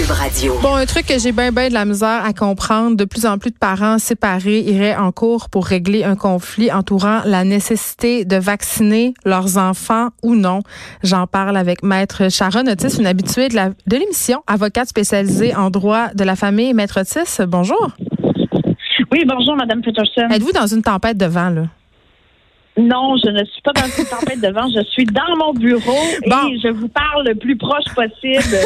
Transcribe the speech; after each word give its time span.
Cube 0.00 0.10
Radio. 0.12 0.54
Bon, 0.62 0.76
un 0.76 0.86
truc 0.86 1.04
que 1.04 1.18
j'ai 1.18 1.32
bien, 1.32 1.52
bien 1.52 1.68
de 1.68 1.74
la 1.74 1.84
misère 1.84 2.24
à 2.24 2.32
comprendre. 2.32 2.96
De 2.96 3.04
plus 3.04 3.26
en 3.26 3.36
plus 3.36 3.50
de 3.50 3.56
parents 3.56 3.98
séparés 3.98 4.60
iraient 4.60 4.96
en 4.96 5.12
cours 5.12 5.50
pour 5.50 5.66
régler 5.66 6.04
un 6.04 6.16
conflit 6.16 6.72
entourant 6.72 7.20
la 7.26 7.44
nécessité 7.44 8.24
de 8.24 8.36
vacciner 8.36 9.12
leurs 9.26 9.58
enfants 9.58 10.08
ou 10.22 10.34
non. 10.34 10.60
J'en 11.02 11.26
parle 11.26 11.56
avec 11.56 11.82
Maître 11.82 12.30
Sharon 12.30 12.66
Otis, 12.66 12.98
une 12.98 13.06
habituée 13.06 13.48
de 13.48 13.96
l'émission, 13.96 14.42
avocate 14.46 14.88
spécialisée 14.88 15.54
en 15.54 15.68
droit 15.68 16.08
de 16.14 16.24
la 16.24 16.36
famille. 16.36 16.72
Maître 16.72 17.00
Otis, 17.00 17.44
bonjour. 17.46 17.90
Oui, 19.12 19.24
bonjour, 19.26 19.56
Madame 19.56 19.82
Peterson. 19.82 20.28
Êtes-vous 20.30 20.52
dans 20.52 20.66
une 20.66 20.82
tempête 20.82 21.18
de 21.18 21.26
vent, 21.26 21.50
là? 21.50 21.62
Non, 22.76 23.16
je 23.22 23.30
ne 23.30 23.44
suis 23.44 23.62
pas 23.62 23.72
dans 23.72 23.86
une 23.86 24.04
tempête 24.04 24.40
de 24.40 24.48
vent. 24.48 24.68
Je 24.74 24.82
suis 24.90 25.04
dans 25.04 25.36
mon 25.36 25.52
bureau 25.52 25.98
et 26.24 26.58
je 26.62 26.68
vous 26.68 26.86
parle 26.88 27.26
le 27.26 27.34
plus 27.34 27.56
proche 27.56 27.84
possible 27.94 28.56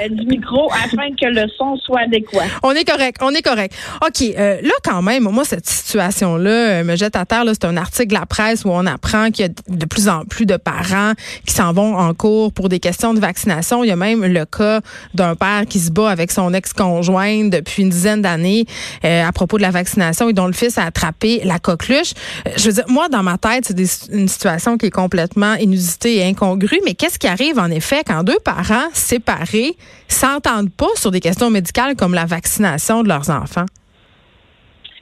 euh, 0.00 0.08
du 0.10 0.26
micro 0.26 0.70
afin 0.70 1.10
que 1.18 1.26
le 1.26 1.48
son 1.56 1.76
soit 1.78 2.00
adéquat. 2.00 2.44
On 2.62 2.72
est 2.72 2.84
correct, 2.84 3.16
on 3.22 3.30
est 3.30 3.42
correct. 3.42 3.74
OK, 4.06 4.22
euh, 4.22 4.60
là 4.60 4.72
quand 4.84 5.00
même, 5.00 5.24
moi 5.24 5.44
cette 5.44 5.66
situation-là 5.66 6.50
euh, 6.50 6.84
me 6.84 6.94
jette 6.94 7.16
à 7.16 7.24
terre. 7.24 7.44
C'est 7.46 7.64
un 7.64 7.78
article 7.78 8.08
de 8.08 8.14
la 8.14 8.26
presse 8.26 8.66
où 8.66 8.68
on 8.68 8.84
apprend 8.84 9.30
qu'il 9.30 9.46
y 9.46 9.48
a 9.48 9.52
de 9.74 9.86
plus 9.86 10.08
en 10.08 10.24
plus 10.24 10.44
de 10.44 10.56
parents 10.56 11.12
qui 11.46 11.54
s'en 11.54 11.72
vont 11.72 11.96
en 11.96 12.12
cours 12.12 12.52
pour 12.52 12.68
des 12.68 12.80
questions 12.80 13.14
de 13.14 13.20
vaccination. 13.20 13.82
Il 13.82 13.88
y 13.88 13.92
a 13.92 13.96
même 13.96 14.24
le 14.26 14.44
cas 14.44 14.82
d'un 15.14 15.36
père 15.36 15.62
qui 15.66 15.80
se 15.80 15.90
bat 15.90 16.10
avec 16.10 16.32
son 16.32 16.52
ex-conjointe 16.52 17.50
depuis 17.50 17.82
une 17.82 17.90
dizaine 17.90 18.20
d'années 18.20 18.66
à 19.02 19.32
propos 19.32 19.56
de 19.56 19.62
la 19.62 19.70
vaccination 19.70 20.28
et 20.28 20.32
dont 20.34 20.46
le 20.46 20.52
fils 20.52 20.76
a 20.76 20.84
attrapé 20.84 21.40
la 21.44 21.58
coqueluche. 21.58 22.12
Je 22.56 22.66
veux 22.66 22.72
dire, 22.72 22.84
moi 22.88 23.08
dans 23.08 23.22
ma 23.22 23.38
tête 23.38 23.53
c'est 23.62 24.08
une 24.12 24.28
situation 24.28 24.76
qui 24.78 24.86
est 24.86 24.90
complètement 24.90 25.54
inusitée 25.54 26.16
et 26.16 26.24
incongrue, 26.24 26.80
mais 26.84 26.94
qu'est-ce 26.94 27.18
qui 27.18 27.26
arrive 27.26 27.58
en 27.58 27.70
effet 27.70 28.02
quand 28.06 28.22
deux 28.24 28.38
parents 28.44 28.88
séparés 28.92 29.76
s'entendent 30.08 30.72
pas 30.72 30.88
sur 30.96 31.10
des 31.10 31.20
questions 31.20 31.50
médicales 31.50 31.96
comme 31.96 32.14
la 32.14 32.24
vaccination 32.24 33.02
de 33.02 33.08
leurs 33.08 33.30
enfants? 33.30 33.66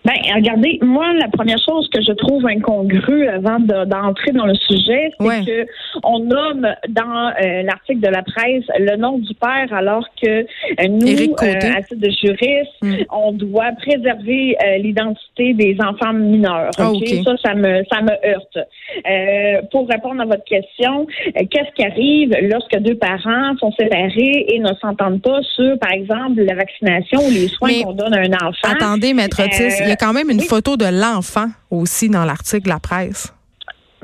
Ben, 0.04 0.14
regardez, 0.34 0.78
moi, 0.82 1.12
la 1.14 1.28
première 1.28 1.58
chose 1.64 1.88
que 1.90 2.00
je 2.02 2.12
trouve 2.12 2.44
incongrue 2.46 3.28
avant 3.28 3.60
d'entrer 3.60 4.32
dans 4.32 4.46
le 4.46 4.54
sujet, 4.54 5.12
c'est 5.20 5.44
que 5.44 5.66
on 6.02 6.18
nomme 6.20 6.66
dans 6.88 7.28
euh, 7.28 7.62
l'article 7.62 8.00
de 8.00 8.08
la 8.08 8.22
presse 8.22 8.64
le 8.78 8.96
nom 8.96 9.18
du 9.18 9.32
père, 9.34 9.72
alors 9.72 10.06
que 10.20 10.28
euh, 10.28 10.44
nous, 10.88 11.34
euh, 11.42 11.76
à 11.76 11.82
titre 11.82 12.00
de 12.00 12.10
juriste, 12.10 12.72
mm. 12.82 12.94
on 13.12 13.32
doit 13.32 13.70
préserver 13.80 14.56
l'identité 14.78 15.54
des 15.54 15.76
enfants 15.80 16.12
mineurs. 16.12 16.70
Ah, 16.78 16.90
Ça, 17.24 17.36
ça 17.44 17.54
me, 17.54 17.82
ça 17.90 18.02
me 18.02 18.12
heurte. 18.28 19.70
pour 19.70 19.88
répondre 19.88 20.22
à 20.22 20.24
votre 20.24 20.44
question, 20.44 21.06
qu'est-ce 21.34 21.74
qui 21.76 21.84
arrive 21.84 22.34
lorsque 22.42 22.76
deux 22.78 22.96
parents 22.96 23.56
sont 23.58 23.72
séparés 23.78 24.46
et 24.48 24.58
ne 24.58 24.72
s'entendent 24.80 25.22
pas 25.22 25.40
sur, 25.54 25.78
par 25.78 25.92
exemple, 25.92 26.42
la 26.42 26.54
vaccination 26.54 27.20
ou 27.20 27.30
les 27.30 27.48
soins 27.48 27.82
qu'on 27.84 27.92
donne 27.92 28.14
à 28.14 28.20
un 28.20 28.48
enfant? 28.48 28.72
Attendez, 28.72 29.14
maître 29.14 29.42
Otis, 29.42 29.91
y 29.92 29.94
a 29.94 29.96
quand 29.96 30.12
même 30.12 30.30
une 30.30 30.40
photo 30.40 30.76
de 30.76 30.86
l'enfant 30.86 31.48
aussi 31.70 32.08
dans 32.08 32.24
l'article 32.24 32.64
de 32.64 32.68
la 32.68 32.80
presse. 32.80 33.32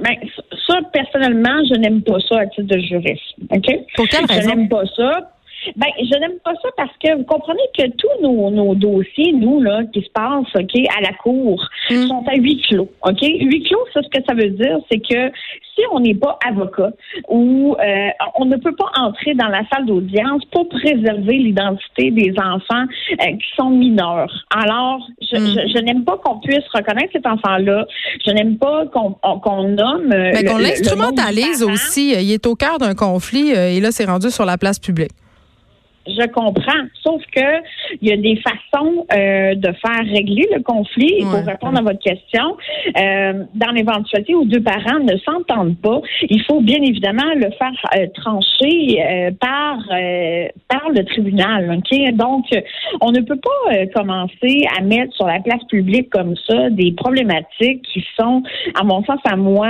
Ben, 0.02 0.14
ça, 0.66 0.78
personnellement, 0.92 1.64
je 1.68 1.78
n'aime 1.78 2.02
pas 2.02 2.18
ça 2.28 2.40
à 2.40 2.46
titre 2.46 2.68
de 2.68 2.78
juriste. 2.78 3.34
OK? 3.50 3.66
Pour 3.96 4.06
quelle 4.08 4.26
raison? 4.26 4.42
Je 4.42 4.54
n'aime 4.54 4.68
pas 4.68 4.84
ça. 4.96 5.30
Ben, 5.76 5.88
je 5.98 6.18
n'aime 6.18 6.38
pas 6.44 6.54
ça 6.62 6.68
parce 6.76 6.92
que 7.02 7.16
vous 7.16 7.24
comprenez 7.24 7.62
que 7.76 7.86
tous 7.96 8.22
nos, 8.22 8.50
nos 8.50 8.74
dossiers, 8.74 9.32
nous, 9.32 9.60
là, 9.60 9.82
qui 9.92 10.02
se 10.02 10.10
passent, 10.10 10.54
OK, 10.54 10.80
à 10.96 11.00
la 11.00 11.12
cour, 11.14 11.68
mm. 11.90 12.06
sont 12.06 12.24
à 12.26 12.36
huis 12.36 12.60
clos. 12.68 12.88
OK? 13.02 13.20
Huis 13.20 13.62
clos, 13.64 13.84
ça, 13.92 14.00
ce 14.02 14.08
que 14.08 14.24
ça 14.26 14.34
veut 14.34 14.50
dire, 14.50 14.78
c'est 14.90 14.98
que 14.98 15.32
si 15.74 15.84
on 15.92 16.00
n'est 16.00 16.14
pas 16.14 16.38
avocat 16.46 16.90
ou 17.28 17.76
euh, 17.78 18.08
on 18.36 18.46
ne 18.46 18.56
peut 18.56 18.74
pas 18.74 18.90
entrer 18.96 19.34
dans 19.34 19.48
la 19.48 19.62
salle 19.72 19.86
d'audience 19.86 20.44
pour 20.52 20.68
préserver 20.68 21.38
l'identité 21.38 22.10
des 22.10 22.32
enfants 22.38 22.84
euh, 23.12 23.24
qui 23.24 23.56
sont 23.56 23.70
mineurs. 23.70 24.32
Alors, 24.54 25.00
je, 25.20 25.38
mm. 25.38 25.68
je, 25.74 25.78
n'aime 25.82 26.04
pas 26.04 26.16
qu'on 26.18 26.40
puisse 26.40 26.66
reconnaître 26.72 27.10
cet 27.12 27.26
enfant-là. 27.26 27.86
Je 28.26 28.32
n'aime 28.32 28.58
pas 28.58 28.86
qu'on 28.86 29.12
qu'on 29.12 29.64
nomme. 29.64 30.08
Mais 30.08 30.42
ben, 30.42 30.46
qu'on 30.46 30.58
l'instrumentalise 30.58 31.62
aussi. 31.62 32.12
Il 32.12 32.32
est 32.32 32.46
au 32.46 32.54
cœur 32.54 32.78
d'un 32.78 32.94
conflit 32.94 33.54
euh, 33.54 33.70
et 33.70 33.80
là, 33.80 33.90
c'est 33.92 34.04
rendu 34.04 34.30
sur 34.30 34.44
la 34.44 34.58
place 34.58 34.78
publique 34.78 35.12
je 36.08 36.26
comprends. 36.28 36.84
Sauf 37.02 37.22
que 37.34 37.62
il 38.00 38.08
y 38.08 38.12
a 38.12 38.16
des 38.16 38.36
façons 38.36 39.06
euh, 39.12 39.54
de 39.54 39.72
faire 39.72 40.04
régler 40.04 40.48
le 40.54 40.62
conflit. 40.62 41.14
Et 41.18 41.22
pour 41.22 41.44
répondre 41.44 41.78
à 41.78 41.82
votre 41.82 41.98
question, 42.00 42.56
euh, 42.96 43.44
dans 43.54 43.70
l'éventualité 43.72 44.34
où 44.34 44.44
deux 44.44 44.62
parents 44.62 45.00
ne 45.00 45.16
s'entendent 45.18 45.78
pas, 45.78 46.00
il 46.28 46.42
faut 46.44 46.60
bien 46.60 46.80
évidemment 46.82 47.34
le 47.34 47.50
faire 47.52 47.72
euh, 47.96 48.06
trancher 48.14 49.02
euh, 49.02 49.30
par 49.40 49.78
par 50.68 50.90
le 50.90 51.04
tribunal. 51.04 51.78
Ok, 51.78 52.14
donc 52.14 52.44
on 53.00 53.10
ne 53.10 53.20
peut 53.20 53.38
pas 53.38 53.86
commencer 53.94 54.66
à 54.76 54.82
mettre 54.82 55.14
sur 55.14 55.26
la 55.26 55.40
place 55.40 55.62
publique 55.68 56.10
comme 56.10 56.34
ça 56.48 56.70
des 56.70 56.92
problématiques 56.92 57.82
qui 57.92 58.04
sont, 58.18 58.42
à 58.78 58.84
mon 58.84 59.04
sens, 59.04 59.20
à 59.24 59.36
moi, 59.36 59.68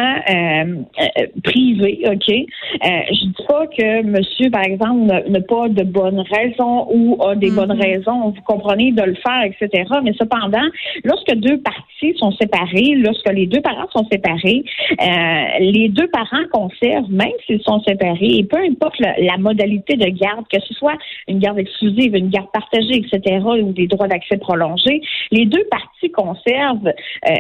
privées. 1.45 2.01
Ok, 2.07 2.27
je 2.29 3.27
dis 3.27 3.35
pas 3.47 3.67
que 3.67 4.03
Monsieur, 4.03 4.51
par 4.51 4.63
exemple, 4.63 5.07
n'a 5.07 5.41
pas 5.41 5.69
de 5.69 5.85
bonne 5.85 6.21
raison 6.31 6.87
ou 6.91 7.23
a 7.23 7.35
des 7.35 7.51
bonnes 7.51 7.73
mm-hmm. 7.73 7.83
raisons, 7.83 8.31
vous 8.31 8.43
comprenez, 8.43 8.93
de 8.93 9.03
le 9.03 9.15
faire, 9.15 9.43
etc. 9.45 9.85
Mais 10.03 10.13
cependant, 10.19 10.67
lorsque 11.05 11.35
deux 11.35 11.59
parties 11.61 12.15
sont 12.17 12.33
séparées, 12.33 12.95
lorsque 12.97 13.31
les 13.33 13.47
deux 13.47 13.61
parents 13.61 13.89
sont 13.95 14.07
séparés, 14.11 14.65
euh, 15.01 15.59
les 15.61 15.89
deux 15.89 16.09
parents 16.09 16.45
conservent, 16.53 17.11
même 17.11 17.33
s'ils 17.47 17.63
sont 17.63 17.81
séparés, 17.83 18.39
et 18.39 18.45
peu 18.45 18.59
importe 18.59 18.99
la, 19.01 19.37
modalité 19.39 19.97
de 19.97 20.07
garde, 20.07 20.45
que 20.53 20.61
ce 20.61 20.75
soit 20.75 20.97
une 21.29 21.39
garde 21.39 21.59
exclusive, 21.59 22.15
une 22.15 22.29
garde 22.29 22.51
partagée, 22.53 22.97
etc., 22.97 23.39
ou 23.63 23.73
des 23.73 23.87
droits 23.87 24.09
d'accès 24.09 24.37
prolongés, 24.37 25.01
les 25.31 25.47
deux 25.47 25.65
parties 25.71 26.11
conservent 26.11 26.93
euh, 27.29 27.33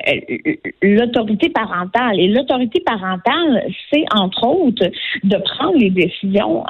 l'autorité 0.82 1.48
parentale. 1.50 2.20
Et 2.20 2.28
l'autorité 2.28 2.80
parentale, 2.80 3.64
c'est 3.92 4.04
entre 4.14 4.46
autres 4.46 4.90
de 5.24 5.36
prendre 5.36 5.78
les 5.78 5.90
décisions. 5.90 6.64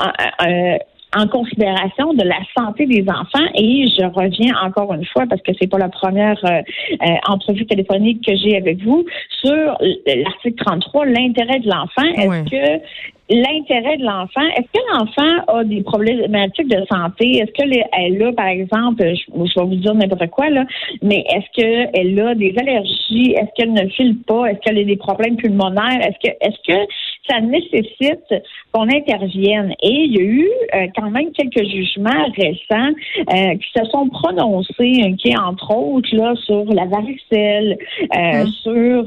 Euh, 0.47 0.79
en 1.17 1.27
considération 1.27 2.13
de 2.15 2.23
la 2.23 2.41
santé 2.57 2.87
des 2.87 3.05
enfants. 3.09 3.49
Et 3.55 3.87
je 3.99 4.05
reviens 4.05 4.55
encore 4.63 4.93
une 4.93 5.07
fois, 5.07 5.25
parce 5.27 5.41
que 5.43 5.53
c'est 5.61 5.69
pas 5.69 5.79
la 5.79 5.89
première 5.89 6.39
euh, 6.45 6.61
euh, 7.03 7.15
entrevue 7.29 7.67
téléphonique 7.67 8.27
que 8.27 8.37
j'ai 8.37 8.57
avec 8.57 8.83
vous, 8.83 9.05
sur 9.43 9.79
l'article 10.07 10.65
33, 10.65 11.07
l'intérêt 11.07 11.61
de 11.61 11.69
l'enfant. 11.69 12.03
Est-ce 12.17 12.51
que 12.51 12.83
l'intérêt 13.31 13.99
de 13.99 14.05
l'enfant, 14.05 14.47
est-ce 14.57 14.73
que 14.73 14.97
l'enfant 14.97 15.59
a 15.59 15.65
des 15.65 15.83
problématiques 15.83 16.69
de 16.69 16.85
santé? 16.91 17.39
Est-ce 17.39 17.53
qu'elle 17.53 18.23
a, 18.23 18.33
par 18.33 18.47
exemple, 18.47 19.03
je, 19.03 19.61
vais 19.61 19.67
vous 19.67 19.77
dire 19.77 19.95
n'importe 19.95 20.29
quoi, 20.31 20.49
là, 20.49 20.65
mais 21.03 21.25
est-ce 21.35 21.47
qu'elle 21.55 22.21
a 22.21 22.35
des 22.35 22.55
allergies? 22.59 23.33
Est-ce 23.33 23.51
qu'elle 23.57 23.73
ne 23.73 23.89
file 23.91 24.19
pas? 24.27 24.47
Est-ce 24.47 24.61
qu'elle 24.61 24.79
a 24.79 24.85
des 24.85 24.97
problèmes 24.97 25.37
pulmonaires? 25.37 26.01
Est-ce 26.01 26.29
que, 26.29 26.35
est-ce 26.41 26.57
que 26.67 26.89
ça 27.29 27.41
nécessite 27.41 28.45
qu'on 28.73 28.89
intervienne? 28.89 29.75
Et 29.83 30.05
il 30.05 30.17
y 30.17 30.21
a 30.21 30.23
eu 30.23 30.49
euh, 30.75 30.87
quand 30.97 31.11
même 31.11 31.31
quelques 31.33 31.65
jugements 31.65 32.27
récents 32.37 32.93
euh, 33.33 33.57
qui 33.57 33.69
se 33.77 33.85
sont 33.91 34.09
prononcés, 34.09 35.15
qui 35.19 35.37
entre 35.37 35.75
autres, 35.75 36.15
là, 36.15 36.35
sur 36.37 36.65
la 36.73 36.87
varicelle, 36.87 37.79
euh, 38.17 38.43
hum. 38.43 38.47
sur, 38.49 39.05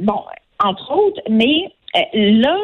bon, 0.00 0.20
entre 0.62 0.92
autres, 0.92 1.20
mais 1.28 1.70
là, 2.12 2.56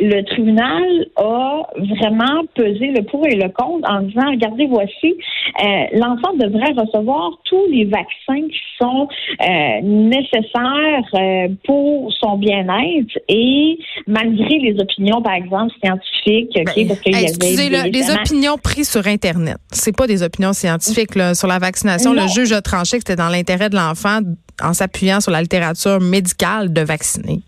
le 0.00 0.22
tribunal 0.22 1.06
a 1.16 1.62
vraiment 1.76 2.42
pesé 2.54 2.92
le 2.96 3.02
pour 3.04 3.26
et 3.26 3.36
le 3.36 3.48
contre 3.48 3.88
en 3.90 4.02
disant, 4.02 4.30
regardez, 4.30 4.66
voici, 4.66 5.14
euh, 5.62 5.84
l'enfant 5.92 6.32
devrait 6.34 6.72
recevoir 6.76 7.32
tous 7.44 7.66
les 7.70 7.84
vaccins 7.84 8.46
qui 8.48 8.60
sont 8.78 9.08
euh, 9.40 9.80
nécessaires 9.82 11.04
euh, 11.14 11.48
pour 11.64 12.12
son 12.14 12.38
bien-être 12.38 13.18
et 13.28 13.78
malgré 14.06 14.58
les 14.58 14.80
opinions, 14.80 15.22
par 15.22 15.34
exemple, 15.34 15.72
scientifiques, 15.82 16.52
ben, 16.54 16.64
parce 16.88 17.00
qu'il 17.00 17.12
y 17.12 17.76
avait... 17.76 17.90
les 17.90 18.10
opinions 18.10 18.56
prises 18.56 18.90
sur 18.90 19.06
Internet, 19.06 19.58
c'est 19.70 19.96
pas 19.96 20.06
des 20.06 20.22
opinions 20.22 20.52
scientifiques. 20.52 21.14
Là. 21.14 21.34
Sur 21.34 21.48
la 21.48 21.58
vaccination, 21.58 22.12
le 22.12 22.26
juge 22.28 22.52
a 22.52 22.62
tranché 22.62 22.98
que 22.98 23.02
c'était 23.06 23.20
dans 23.20 23.28
l'intérêt 23.28 23.68
de 23.68 23.76
l'enfant 23.76 24.20
en 24.62 24.72
s'appuyant 24.72 25.20
sur 25.20 25.32
la 25.32 25.42
littérature 25.42 26.00
médicale 26.00 26.72
de 26.72 26.82
vacciner 26.82 27.40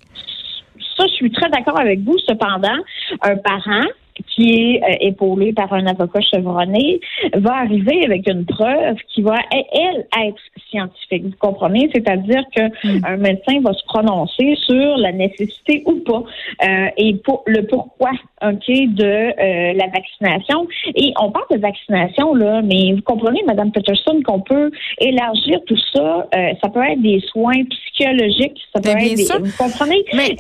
je 1.07 1.15
suis 1.15 1.31
très 1.31 1.49
d'accord 1.51 1.79
avec 1.79 2.01
vous. 2.01 2.19
Cependant, 2.19 2.79
un 3.23 3.37
parent 3.37 3.87
qui 4.29 4.75
est 4.75 4.83
euh, 4.83 4.95
épaulé 5.01 5.53
par 5.53 5.73
un 5.73 5.87
avocat 5.87 6.21
chevronné, 6.21 7.01
va 7.35 7.57
arriver 7.59 8.05
avec 8.05 8.29
une 8.29 8.45
preuve 8.45 8.97
qui 9.13 9.23
va, 9.23 9.37
elle, 9.51 10.07
être 10.27 10.41
scientifique. 10.71 11.25
Vous 11.25 11.37
comprenez? 11.39 11.91
C'est-à-dire 11.95 12.43
qu'un 12.55 12.71
mm. 12.85 13.17
médecin 13.17 13.61
va 13.63 13.73
se 13.73 13.85
prononcer 13.87 14.55
sur 14.67 14.97
la 14.99 15.13
nécessité 15.13 15.83
ou 15.87 15.97
pas 16.01 16.23
euh, 16.65 16.89
et 16.97 17.15
pour 17.25 17.43
le 17.47 17.67
pourquoi 17.67 18.11
ok, 18.43 18.67
de 18.69 19.05
euh, 19.05 19.73
la 19.75 19.87
vaccination. 19.87 20.67
Et 20.95 21.13
on 21.21 21.31
parle 21.31 21.47
de 21.51 21.59
vaccination, 21.59 22.35
là, 22.35 22.63
mais 22.63 22.93
vous 22.95 23.03
comprenez, 23.03 23.43
Madame 23.47 23.73
Peterson, 23.73 24.21
qu'on 24.25 24.41
peut 24.41 24.71
élargir 25.01 25.61
tout 25.67 25.79
ça. 25.93 26.29
ça 26.61 26.69
peut 26.69 26.83
être 26.83 27.01
des 27.03 27.21
soins 27.31 27.63
psychologiques, 27.71 28.61
ça 28.75 28.81
peut 28.81 28.91
être 28.91 29.15
des, 29.15 29.25
Vous 29.25 29.57
comprenez? 29.57 30.05
Mais, 30.15 30.37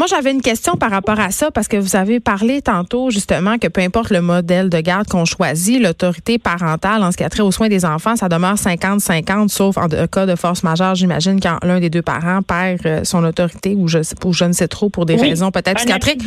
moi, 0.00 0.06
j'avais 0.06 0.30
une 0.30 0.40
question 0.40 0.76
par 0.76 0.90
rapport 0.90 1.20
à 1.20 1.30
ça 1.30 1.50
parce 1.50 1.68
que 1.68 1.76
vous 1.76 1.94
avez 1.94 2.20
parlé 2.20 2.62
tantôt 2.62 3.10
justement 3.10 3.58
que 3.58 3.68
peu 3.68 3.82
importe 3.82 4.08
le 4.08 4.22
modèle 4.22 4.70
de 4.70 4.80
garde 4.80 5.06
qu'on 5.06 5.26
choisit, 5.26 5.78
l'autorité 5.78 6.38
parentale 6.38 7.02
en 7.02 7.12
ce 7.12 7.18
qui 7.18 7.22
a 7.22 7.28
trait 7.28 7.42
aux 7.42 7.52
soins 7.52 7.68
des 7.68 7.84
enfants, 7.84 8.16
ça 8.16 8.30
demeure 8.30 8.54
50-50, 8.54 9.48
sauf 9.48 9.76
en 9.76 9.88
cas 9.88 10.24
de 10.24 10.36
force 10.36 10.62
majeure, 10.62 10.94
j'imagine, 10.94 11.38
quand 11.38 11.58
l'un 11.62 11.80
des 11.80 11.90
deux 11.90 12.00
parents 12.00 12.40
perd 12.40 12.80
euh, 12.86 13.04
son 13.04 13.22
autorité 13.24 13.74
ou 13.76 13.88
je, 13.88 13.98
ou 14.24 14.32
je 14.32 14.44
ne 14.46 14.54
sais 14.54 14.68
trop 14.68 14.88
pour 14.88 15.04
des 15.04 15.16
raisons 15.16 15.50
peut-être 15.50 15.76
psychiatriques. 15.76 16.22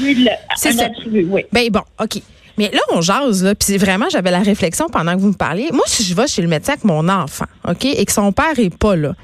C'est 0.55 0.73
ça. 0.73 0.89
Oui. 1.11 1.43
Ben 1.51 1.67
bon, 1.71 1.81
OK. 1.99 2.21
Mais 2.59 2.69
là, 2.71 2.81
on 2.91 3.01
jase, 3.01 3.43
là, 3.43 3.55
puis 3.55 3.75
vraiment, 3.77 4.05
j'avais 4.11 4.29
la 4.29 4.41
réflexion 4.41 4.85
pendant 4.87 5.15
que 5.15 5.19
vous 5.19 5.29
me 5.29 5.33
parliez. 5.33 5.71
Moi, 5.73 5.85
si 5.87 6.03
je 6.03 6.13
vais 6.13 6.27
chez 6.27 6.43
le 6.43 6.47
médecin 6.47 6.73
avec 6.73 6.83
mon 6.83 7.09
enfant, 7.09 7.47
OK, 7.67 7.85
et 7.85 8.05
que 8.05 8.11
son 8.11 8.31
père 8.31 8.59
est 8.59 8.77
pas 8.77 8.95
là, 8.95 9.15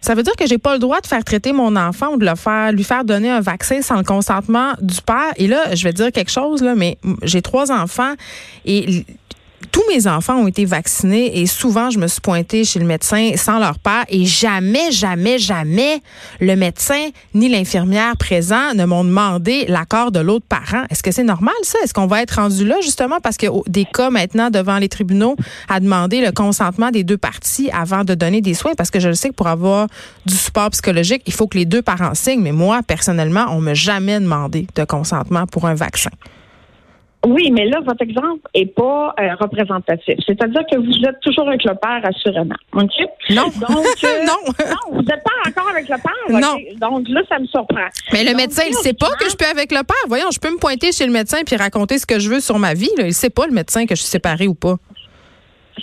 ça 0.00 0.14
veut 0.14 0.22
dire 0.22 0.34
que 0.36 0.46
j'ai 0.46 0.58
pas 0.58 0.72
le 0.72 0.78
droit 0.78 1.00
de 1.00 1.06
faire 1.06 1.24
traiter 1.24 1.52
mon 1.52 1.76
enfant 1.76 2.12
ou 2.12 2.16
de 2.16 2.26
le 2.26 2.34
faire, 2.34 2.72
lui 2.72 2.84
faire 2.84 3.04
donner 3.04 3.30
un 3.30 3.40
vaccin 3.40 3.82
sans 3.82 3.96
le 3.96 4.04
consentement 4.04 4.72
du 4.80 5.00
père. 5.02 5.32
Et 5.36 5.46
là, 5.46 5.74
je 5.74 5.84
vais 5.84 5.92
dire 5.92 6.10
quelque 6.12 6.30
chose, 6.30 6.62
là, 6.62 6.74
mais 6.74 6.98
j'ai 7.22 7.42
trois 7.42 7.70
enfants 7.70 8.14
et 8.64 9.04
tous 9.72 9.82
mes 9.88 10.06
enfants 10.06 10.36
ont 10.36 10.46
été 10.46 10.64
vaccinés 10.64 11.40
et 11.40 11.46
souvent 11.46 11.90
je 11.90 11.98
me 11.98 12.06
suis 12.06 12.20
pointée 12.20 12.64
chez 12.64 12.78
le 12.78 12.86
médecin 12.86 13.32
sans 13.36 13.58
leur 13.58 13.78
père 13.78 14.04
et 14.08 14.24
jamais, 14.24 14.90
jamais, 14.90 15.38
jamais 15.38 16.00
le 16.40 16.56
médecin 16.56 17.10
ni 17.34 17.48
l'infirmière 17.48 18.16
présent 18.16 18.74
ne 18.74 18.84
m'ont 18.84 19.04
demandé 19.04 19.66
l'accord 19.68 20.12
de 20.12 20.20
l'autre 20.20 20.46
parent. 20.48 20.84
Est-ce 20.90 21.02
que 21.02 21.10
c'est 21.10 21.24
normal 21.24 21.54
ça? 21.62 21.78
Est-ce 21.84 21.92
qu'on 21.92 22.06
va 22.06 22.22
être 22.22 22.36
rendu 22.36 22.64
là 22.64 22.76
justement 22.82 23.20
parce 23.20 23.36
que 23.36 23.46
des 23.68 23.84
cas 23.84 24.10
maintenant 24.10 24.50
devant 24.50 24.78
les 24.78 24.88
tribunaux 24.88 25.36
à 25.68 25.80
demander 25.80 26.20
le 26.20 26.32
consentement 26.32 26.90
des 26.90 27.04
deux 27.04 27.18
parties 27.18 27.70
avant 27.72 28.04
de 28.04 28.14
donner 28.14 28.40
des 28.40 28.54
soins? 28.54 28.72
Parce 28.76 28.90
que 28.90 29.00
je 29.00 29.08
le 29.08 29.14
sais 29.14 29.28
que 29.28 29.34
pour 29.34 29.48
avoir 29.48 29.88
du 30.26 30.34
support 30.34 30.70
psychologique, 30.70 31.22
il 31.26 31.32
faut 31.32 31.46
que 31.46 31.58
les 31.58 31.66
deux 31.66 31.82
parents 31.82 32.14
signent, 32.14 32.42
mais 32.42 32.52
moi, 32.52 32.82
personnellement, 32.82 33.46
on 33.50 33.60
m'a 33.60 33.74
jamais 33.74 34.18
demandé 34.18 34.66
de 34.74 34.84
consentement 34.84 35.46
pour 35.46 35.66
un 35.66 35.74
vaccin. 35.74 36.10
Oui, 37.26 37.50
mais 37.50 37.66
là, 37.66 37.80
votre 37.84 38.02
exemple 38.02 38.40
est 38.54 38.74
pas 38.74 39.14
euh, 39.20 39.34
représentatif. 39.38 40.14
C'est-à-dire 40.26 40.62
que 40.70 40.78
vous 40.78 41.06
êtes 41.06 41.20
toujours 41.20 41.48
avec 41.48 41.62
le 41.64 41.74
père, 41.74 42.00
assurément. 42.02 42.54
OK? 42.72 42.90
Non. 43.30 43.44
Donc, 43.44 43.86
euh, 44.04 44.24
non. 44.24 44.38
non, 44.46 44.92
vous 44.92 45.02
n'êtes 45.02 45.22
pas 45.22 45.48
encore 45.48 45.68
avec 45.70 45.86
le 45.88 45.96
père. 45.96 46.40
Non. 46.40 46.56
Donc 46.78 47.08
là, 47.08 47.20
ça 47.28 47.38
me 47.38 47.46
surprend. 47.46 47.88
Mais 48.12 48.24
le 48.24 48.34
médecin, 48.34 48.62
il 48.66 48.74
sait 48.74 48.94
pas 48.94 49.10
que 49.18 49.28
je 49.28 49.36
peux 49.36 49.44
avec 49.44 49.70
le 49.70 49.82
père. 49.82 49.96
Voyons, 50.08 50.30
je 50.32 50.40
peux 50.40 50.50
me 50.50 50.58
pointer 50.58 50.92
chez 50.92 51.06
le 51.06 51.12
médecin 51.12 51.38
puis 51.44 51.56
raconter 51.56 51.98
ce 51.98 52.06
que 52.06 52.18
je 52.18 52.30
veux 52.30 52.40
sur 52.40 52.58
ma 52.58 52.72
vie. 52.72 52.90
Là. 52.96 53.04
Il 53.04 53.12
sait 53.12 53.30
pas, 53.30 53.46
le 53.46 53.52
médecin, 53.52 53.84
que 53.84 53.94
je 53.94 54.00
suis 54.00 54.10
séparée 54.10 54.48
ou 54.48 54.54
pas. 54.54 54.76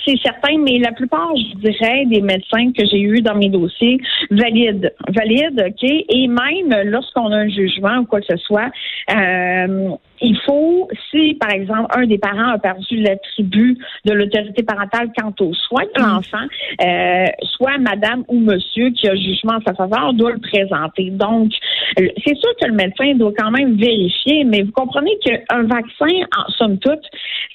C'est 0.05 0.17
certain, 0.23 0.57
mais 0.59 0.79
la 0.79 0.91
plupart, 0.91 1.29
je 1.35 1.57
dirais, 1.57 2.05
des 2.05 2.21
médecins 2.21 2.71
que 2.71 2.85
j'ai 2.89 3.01
eus 3.01 3.21
dans 3.21 3.35
mes 3.35 3.49
dossiers 3.49 3.99
valident. 4.31 4.89
Valident, 5.09 5.67
OK? 5.67 5.83
Et 5.83 6.27
même 6.27 6.89
lorsqu'on 6.89 7.31
a 7.31 7.35
un 7.35 7.49
jugement 7.49 7.97
ou 7.99 8.05
quoi 8.05 8.21
que 8.21 8.27
ce 8.29 8.37
soit, 8.37 8.69
euh, 9.11 9.89
il 10.21 10.37
faut, 10.45 10.87
si 11.11 11.35
par 11.35 11.51
exemple 11.51 11.87
un 11.95 12.05
des 12.05 12.17
parents 12.17 12.49
a 12.49 12.57
perdu 12.57 12.97
l'attribut 12.97 13.77
de 14.05 14.13
l'autorité 14.13 14.63
parentale 14.63 15.11
quant 15.17 15.33
aux 15.39 15.53
soins 15.53 15.85
de 15.95 16.01
mm. 16.01 16.05
l'enfant, 16.05 16.45
euh, 16.85 17.25
soit 17.55 17.77
madame 17.77 18.23
ou 18.27 18.39
monsieur 18.39 18.89
qui 18.91 19.07
a 19.07 19.15
jugement 19.15 19.53
en 19.53 19.61
sa 19.65 19.73
faveur 19.73 20.13
doit 20.13 20.31
le 20.31 20.39
présenter. 20.39 21.09
Donc, 21.11 21.51
c'est 21.95 22.35
sûr 22.35 22.49
que 22.61 22.67
le 22.67 22.73
médecin 22.73 23.13
doit 23.15 23.33
quand 23.37 23.51
même 23.51 23.75
vérifier, 23.75 24.43
mais 24.43 24.63
vous 24.63 24.71
comprenez 24.71 25.17
qu'un 25.23 25.63
vaccin, 25.63 26.25
en 26.37 26.49
somme 26.51 26.77
toute, 26.79 27.03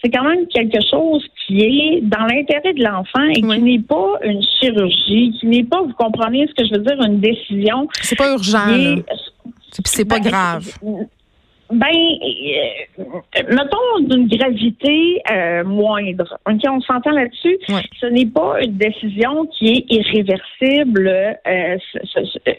c'est 0.03 0.11
quand 0.11 0.25
même 0.25 0.47
quelque 0.49 0.79
chose 0.91 1.25
qui 1.47 1.61
est 1.61 2.01
dans 2.03 2.25
l'intérêt 2.27 2.73
de 2.73 2.83
l'enfant 2.83 3.25
et 3.31 3.41
qui 3.41 3.63
n'est 3.63 3.83
pas 3.83 4.19
une 4.25 4.43
chirurgie, 4.61 5.37
qui 5.39 5.47
n'est 5.47 5.65
pas, 5.65 5.83
vous 5.83 5.93
comprenez 5.95 6.47
ce 6.49 6.55
que 6.55 6.69
je 6.69 6.75
veux 6.75 6.85
dire, 6.85 7.01
une 7.05 7.21
décision. 7.21 7.89
C'est 8.01 8.19
pas 8.19 8.33
urgent. 8.33 8.67
C'est 9.85 10.05
pas 10.05 10.19
ben, 10.19 10.29
grave. 10.29 10.79
Ben, 11.73 11.87
euh, 11.89 13.43
mettons 13.49 14.01
d'une 14.01 14.29
gravité 14.29 15.23
euh, 15.31 15.65
moindre. 15.65 16.39
Ok, 16.47 16.61
on 16.69 16.81
s'entend 16.83 17.13
là-dessus. 17.13 17.57
Ce 17.99 18.07
n'est 18.07 18.27
pas 18.27 18.61
une 18.63 18.77
décision 18.77 19.47
qui 19.47 19.69
est 19.69 19.85
irréversible, 19.89 21.09
euh, 21.47 21.77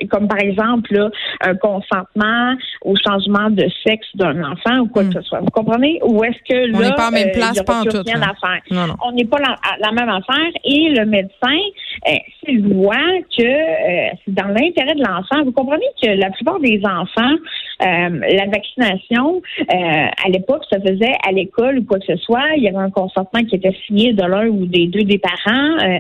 comme 0.10 0.28
par 0.28 0.40
exemple 0.40 1.10
un 1.42 1.56
consentement 1.56 2.56
au 2.82 2.96
changement 2.96 3.52
de 3.52 3.68
sexe 3.86 4.08
d'un 4.16 4.44
enfant 4.44 4.80
ou 4.80 4.88
quoi 4.88 5.04
que 5.04 5.10
mm. 5.10 5.14
ce 5.14 5.22
soit. 5.22 5.40
Vous 5.42 5.52
comprenez? 5.52 6.00
Ou 6.04 6.24
est-ce 6.24 6.40
que 6.50 6.72
là, 6.72 6.78
on 6.78 6.82
n'est 6.82 6.96
pas 6.96 7.08
en 7.10 7.12
même 7.12 7.32
place, 7.32 7.62
pas 7.62 7.82
en 7.82 7.84
tout. 7.84 8.02
Rien 8.06 8.22
à 8.22 8.34
faire. 8.34 8.96
On 9.06 9.12
n'est 9.12 9.26
pas 9.26 9.38
la, 9.40 9.56
la, 9.80 9.92
même 9.92 10.10
affaire. 10.10 10.52
Et 10.66 10.90
le 10.90 11.06
médecin, 11.06 11.60
s'il 12.40 12.68
voit 12.74 12.96
que 13.38 13.44
c'est 14.26 14.34
dans 14.34 14.48
l'intérêt 14.48 14.96
de 14.96 15.04
l'enfant, 15.04 15.44
vous 15.46 15.52
comprenez 15.52 15.86
que 16.02 16.10
la 16.10 16.32
plupart 16.32 16.60
des 16.60 16.82
enfants, 16.84 17.36
la 17.80 18.46
vaccination 18.46 19.42
euh, 19.60 19.66
à 19.74 20.30
l'époque, 20.30 20.64
ça 20.72 20.80
faisait 20.80 21.16
à 21.28 21.32
l'école 21.32 21.80
ou 21.80 21.84
quoi 21.84 22.00
que 22.00 22.06
ce 22.06 22.18
soit. 22.18 22.56
Il 22.58 22.64
y 22.64 22.68
avait 22.68 22.78
un 22.78 22.90
consentement 22.90 23.44
qui 23.44 23.56
était 23.56 23.76
signé 23.86 24.14
de 24.14 24.24
l'un 24.24 24.48
ou 24.48 24.66
des 24.66 24.88
deux 24.88 25.04
des 25.04 25.20
parents. 25.20 25.78
Euh, 25.84 26.00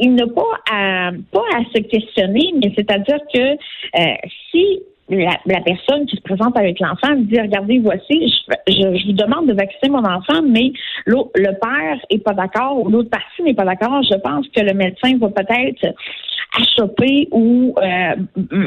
il 0.00 0.14
n'a 0.14 0.26
pas 0.26 0.42
à, 0.70 1.10
pas 1.32 1.44
à 1.54 1.64
se 1.74 1.80
questionner, 1.82 2.52
mais 2.54 2.72
c'est-à-dire 2.74 3.18
que 3.32 3.52
euh, 3.52 4.14
si 4.50 4.80
la, 5.08 5.60
personne 5.60 6.06
qui 6.06 6.16
se 6.16 6.22
présente 6.22 6.56
avec 6.56 6.80
l'enfant 6.80 7.14
dit 7.16 7.40
regardez 7.40 7.78
voici 7.78 8.32
je, 8.68 9.06
vous 9.06 9.12
demande 9.12 9.46
de 9.46 9.54
vacciner 9.54 9.90
mon 9.90 10.04
enfant 10.04 10.42
mais 10.46 10.72
le 11.06 11.58
père 11.60 11.98
est 12.10 12.22
pas 12.22 12.34
d'accord 12.34 12.80
ou 12.80 12.88
l'autre 12.88 13.10
partie 13.10 13.42
n'est 13.42 13.54
pas 13.54 13.64
d'accord 13.64 14.02
je 14.02 14.16
pense 14.18 14.46
que 14.48 14.60
le 14.60 14.74
médecin 14.74 15.16
va 15.18 15.28
peut-être 15.28 15.94
à 16.56 16.62
choper 16.76 17.28
ou, 17.30 17.74
euh, 17.76 18.16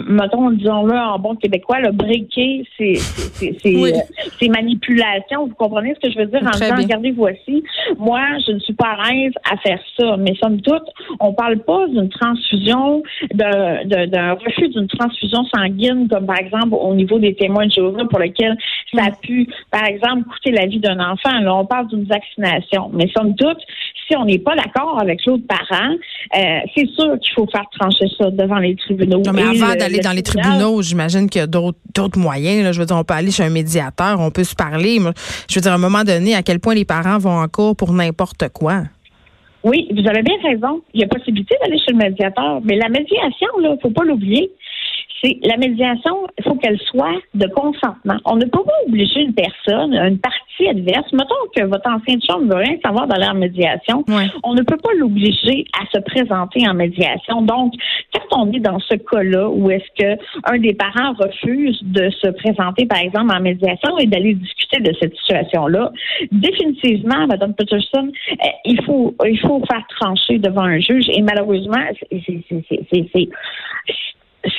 mettons, 0.07 0.51
disons-le 0.51 0.93
en 0.93 1.17
bon 1.17 1.35
québécois, 1.35 1.79
le 1.79 1.91
breaker 1.91 2.63
ces, 2.77 2.95
ces, 2.95 4.49
manipulations. 4.49 5.47
Vous 5.47 5.55
comprenez 5.55 5.95
ce 5.95 6.07
que 6.07 6.13
je 6.13 6.19
veux 6.19 6.25
dire 6.27 6.41
en 6.43 6.51
disant, 6.51 6.75
regardez, 6.77 7.11
voici, 7.11 7.63
moi, 7.97 8.21
je 8.45 8.53
ne 8.53 8.59
suis 8.59 8.73
pas 8.73 8.97
à 8.99 9.11
l'aise 9.11 9.33
à 9.51 9.57
faire 9.57 9.79
ça. 9.97 10.15
Mais 10.17 10.35
somme 10.35 10.61
toute, 10.61 10.87
on 11.19 11.33
parle 11.33 11.57
pas 11.59 11.87
d'une 11.87 12.09
transfusion, 12.09 13.01
d'un 13.33 14.33
refus 14.33 14.69
d'une 14.69 14.87
transfusion 14.87 15.43
sanguine, 15.55 16.07
comme 16.07 16.25
par 16.31 16.39
exemple 16.39 16.75
au 16.79 16.95
niveau 16.95 17.19
des 17.19 17.35
témoins 17.35 17.65
de 17.65 17.71
Jéhovah 17.71 18.05
pour 18.09 18.19
lesquels 18.19 18.55
ça 18.95 19.03
a 19.07 19.11
pu, 19.11 19.47
par 19.69 19.83
exemple, 19.83 20.23
coûter 20.29 20.51
la 20.51 20.65
vie 20.65 20.79
d'un 20.79 20.97
enfant. 20.99 21.37
Là, 21.41 21.53
on 21.53 21.65
parle 21.65 21.87
d'une 21.87 22.05
vaccination. 22.05 22.89
Mais 22.93 23.09
somme 23.13 23.35
toute, 23.35 23.57
si 24.07 24.15
on 24.15 24.23
n'est 24.23 24.39
pas 24.39 24.55
d'accord 24.55 24.97
avec 25.01 25.25
l'autre 25.25 25.43
parent, 25.45 25.91
euh, 26.37 26.59
c'est 26.73 26.87
sûr 26.91 27.19
qu'il 27.19 27.33
faut 27.35 27.47
faire 27.51 27.65
trancher 27.77 28.05
ça 28.17 28.31
devant 28.31 28.59
les 28.59 28.77
tribunaux. 28.77 29.21
Non, 29.25 29.33
mais 29.33 29.41
avant 29.41 29.75
d'aller 29.75 29.99
dans 29.99 30.15
les 30.15 30.23
tribunaux, 30.23 30.81
j'imagine 30.81 31.29
qu'il 31.29 31.41
y 31.41 31.43
a 31.43 31.47
d'autres 31.47 32.17
moyens. 32.17 32.63
Là. 32.63 32.71
Je 32.71 32.79
veux 32.79 32.85
dire, 32.85 32.95
on 32.95 33.03
peut 33.03 33.13
aller 33.13 33.31
chez 33.31 33.43
un 33.43 33.49
médiateur, 33.49 34.21
on 34.21 34.31
peut 34.31 34.45
se 34.45 34.55
parler. 34.55 34.99
Je 35.49 35.55
veux 35.55 35.61
dire, 35.61 35.73
à 35.73 35.75
un 35.75 35.79
moment 35.79 36.05
donné, 36.05 36.33
à 36.33 36.43
quel 36.43 36.61
point 36.61 36.75
les 36.75 36.85
parents 36.85 37.17
vont 37.17 37.41
en 37.41 37.47
cours 37.49 37.75
pour 37.75 37.91
n'importe 37.91 38.47
quoi? 38.53 38.83
Oui, 39.63 39.87
vous 39.91 40.07
avez 40.09 40.23
bien 40.23 40.37
raison. 40.43 40.81
Il 40.93 41.01
y 41.01 41.03
a 41.03 41.07
possibilité 41.07 41.55
d'aller 41.61 41.77
chez 41.77 41.91
le 41.91 41.97
médiateur, 41.97 42.61
mais 42.63 42.77
la 42.77 42.89
médiation, 42.89 43.47
là, 43.59 43.75
faut 43.81 43.91
pas 43.91 44.03
l'oublier 44.03 44.49
c'est 45.23 45.37
la 45.43 45.57
médiation, 45.57 46.27
il 46.37 46.43
faut 46.43 46.55
qu'elle 46.55 46.79
soit 46.79 47.19
de 47.33 47.47
consentement. 47.47 48.17
On 48.25 48.35
ne 48.35 48.45
peut 48.45 48.63
pas 48.63 48.73
obliger 48.87 49.21
une 49.21 49.33
personne, 49.33 49.93
une 49.93 50.19
partie 50.19 50.67
adverse. 50.67 51.11
Mettons 51.13 51.35
que 51.55 51.63
votre 51.63 51.89
ancien 51.89 52.17
chambre 52.27 52.45
ne 52.45 52.53
veut 52.53 52.59
rien 52.59 52.77
savoir 52.83 53.07
dans 53.07 53.17
la 53.17 53.33
médiation. 53.33 54.03
On 54.43 54.53
ne 54.53 54.63
peut 54.63 54.77
pas 54.77 54.93
l'obliger 54.97 55.65
à 55.79 55.85
se 55.93 56.01
présenter 56.01 56.67
en 56.67 56.73
médiation. 56.73 57.41
Donc, 57.41 57.73
quand 58.13 58.41
on 58.41 58.51
est 58.51 58.59
dans 58.59 58.79
ce 58.79 58.95
cas-là 58.95 59.49
où 59.49 59.69
est-ce 59.69 59.85
que 59.97 60.21
un 60.51 60.57
des 60.57 60.73
parents 60.73 61.13
refuse 61.13 61.79
de 61.83 62.09
se 62.09 62.27
présenter, 62.29 62.85
par 62.85 62.99
exemple, 62.99 63.33
en 63.35 63.41
médiation 63.41 63.97
et 63.97 64.07
d'aller 64.07 64.33
discuter 64.33 64.79
de 64.79 64.93
cette 64.99 65.15
situation-là, 65.17 65.91
définitivement, 66.31 67.27
Mme 67.27 67.53
Peterson, 67.53 68.11
euh, 68.31 68.45
il 68.65 68.83
faut 68.83 69.15
il 69.25 69.39
faut 69.39 69.61
faire 69.69 69.85
trancher 69.99 70.39
devant 70.39 70.63
un 70.63 70.79
juge. 70.79 71.05
Et 71.09 71.21
malheureusement, 71.21 71.81
c'est 72.09 73.29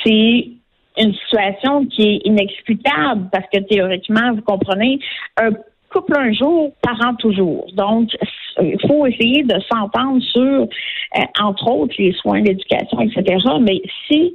c'est 0.03 0.49
une 0.97 1.13
situation 1.13 1.85
qui 1.87 2.03
est 2.03 2.21
inexplicable 2.25 3.29
parce 3.31 3.45
que 3.51 3.59
théoriquement, 3.59 4.33
vous 4.33 4.41
comprenez, 4.41 4.99
un 5.37 5.51
couple 5.91 6.17
un 6.17 6.33
jour, 6.33 6.73
parent 6.81 7.15
toujours. 7.15 7.65
Donc, 7.73 8.09
il 8.61 8.77
faut 8.87 9.05
essayer 9.05 9.43
de 9.43 9.55
s'entendre 9.71 10.21
sur, 10.21 10.41
euh, 10.41 11.21
entre 11.39 11.67
autres, 11.69 11.95
les 11.97 12.13
soins, 12.13 12.41
l'éducation, 12.41 12.99
etc. 13.01 13.37
Mais 13.61 13.81
si 14.07 14.33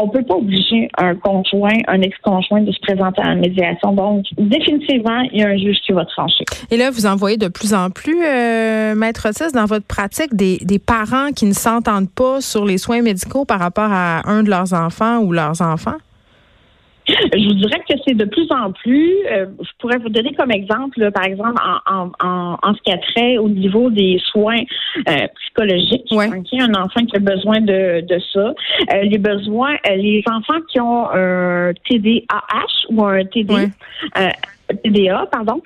on 0.00 0.08
peut 0.08 0.22
pas 0.22 0.34
obliger 0.34 0.88
un 0.98 1.14
conjoint, 1.14 1.78
un 1.88 2.00
ex-conjoint 2.02 2.62
de 2.62 2.72
se 2.72 2.80
présenter 2.80 3.20
à 3.22 3.28
la 3.28 3.34
médiation. 3.36 3.92
Donc, 3.92 4.24
définitivement, 4.36 5.20
il 5.32 5.40
y 5.40 5.42
a 5.42 5.48
un 5.48 5.56
juge 5.56 5.78
qui 5.84 5.92
va 5.92 6.04
trancher. 6.04 6.44
Et 6.70 6.76
là, 6.76 6.90
vous 6.90 7.06
en 7.06 7.16
voyez 7.16 7.36
de 7.36 7.48
plus 7.48 7.74
en 7.74 7.90
plus, 7.90 8.18
euh, 8.24 8.94
Maître 8.94 9.28
dans 9.54 9.66
votre 9.66 9.86
pratique, 9.86 10.34
des, 10.34 10.58
des 10.62 10.78
parents 10.78 11.30
qui 11.34 11.46
ne 11.46 11.52
s'entendent 11.52 12.10
pas 12.10 12.40
sur 12.40 12.64
les 12.64 12.78
soins 12.78 13.02
médicaux 13.02 13.44
par 13.44 13.58
rapport 13.60 13.90
à 13.90 14.28
un 14.28 14.42
de 14.42 14.50
leurs 14.50 14.72
enfants 14.72 15.18
ou 15.18 15.32
leurs 15.32 15.60
enfants? 15.60 15.96
Je 17.08 17.48
vous 17.48 17.54
dirais 17.54 17.80
que 17.88 17.94
c'est 18.06 18.14
de 18.14 18.24
plus 18.24 18.46
en 18.50 18.72
plus. 18.72 19.14
Euh, 19.30 19.46
je 19.60 19.70
pourrais 19.78 19.98
vous 19.98 20.08
donner 20.08 20.32
comme 20.34 20.50
exemple, 20.50 21.10
par 21.12 21.24
exemple, 21.24 21.60
en, 21.86 22.10
en, 22.20 22.58
en, 22.62 22.74
ce 22.74 22.82
qui 22.82 22.92
a 22.92 22.98
trait 22.98 23.38
au 23.38 23.48
niveau 23.48 23.90
des 23.90 24.20
soins 24.30 24.60
euh, 25.08 25.26
psychologiques. 25.40 26.06
un 26.12 26.74
enfant 26.74 27.04
qui 27.06 27.16
a 27.16 27.20
besoin 27.20 27.60
de, 27.60 28.02
de 28.02 28.20
ça. 28.32 28.54
Euh, 28.94 29.02
les 29.02 29.18
besoins, 29.18 29.76
les 29.88 30.22
enfants 30.30 30.60
qui 30.70 30.80
ont 30.80 31.08
un 31.10 31.72
TDAH 31.88 32.90
ou 32.90 33.04
un 33.04 33.24
TD. 33.24 33.68
TDA, 34.84 35.26
pardon. 35.32 35.62